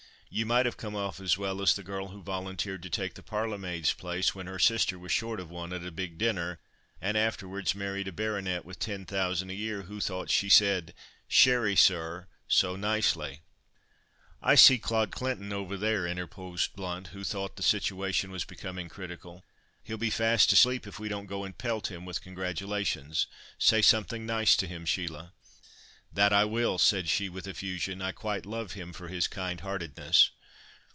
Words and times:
"You 0.33 0.45
might 0.45 0.65
have 0.65 0.77
come 0.77 0.95
off 0.95 1.19
as 1.19 1.37
well 1.37 1.61
as 1.61 1.73
the 1.75 1.83
girl 1.83 2.07
who 2.07 2.23
volunteered 2.23 2.81
to 2.83 2.89
take 2.89 3.15
the 3.15 3.21
parlourmaid's 3.21 3.91
place 3.91 4.33
when 4.33 4.45
her 4.47 4.59
sister 4.59 4.97
was 4.97 5.11
short 5.11 5.41
of 5.41 5.49
one 5.49 5.73
at 5.73 5.83
a 5.83 5.91
big 5.91 6.17
dinner, 6.17 6.61
and 7.01 7.17
afterwards 7.17 7.75
married 7.75 8.07
a 8.07 8.13
baronet 8.13 8.63
with 8.63 8.79
ten 8.79 9.05
thousand 9.05 9.49
a 9.49 9.53
year, 9.55 9.81
who 9.81 9.99
thought 9.99 10.29
she 10.29 10.47
said 10.47 10.93
'Sherry, 11.27 11.75
sir?' 11.75 12.27
so 12.47 12.77
nicely!" 12.77 13.41
"I 14.41 14.55
see 14.55 14.77
Claude 14.77 15.11
Clinton 15.11 15.51
over 15.51 15.75
there," 15.75 16.07
interposed 16.07 16.77
Blount, 16.77 17.07
who 17.07 17.25
thought 17.25 17.57
the 17.57 17.61
situation 17.61 18.31
was 18.31 18.45
becoming 18.45 18.87
critical. 18.87 19.43
"He'll 19.83 19.97
be 19.97 20.09
fast 20.09 20.53
asleep 20.53 20.87
if 20.87 20.97
we 20.97 21.09
don't 21.09 21.25
go 21.25 21.43
and 21.43 21.57
pelt 21.57 21.91
him 21.91 22.05
with 22.05 22.21
congratulations. 22.21 23.27
Say 23.59 23.81
something 23.81 24.25
nice 24.25 24.55
to 24.55 24.67
him, 24.67 24.85
Sheila!" 24.85 25.33
"That 26.13 26.33
I 26.33 26.43
will," 26.43 26.77
said 26.77 27.07
she, 27.07 27.29
with 27.29 27.47
effusion, 27.47 28.01
"I 28.01 28.11
quite 28.11 28.45
love 28.45 28.73
him 28.73 28.91
for 28.91 29.07
his 29.07 29.29
kind 29.29 29.61
heartedness." 29.61 30.31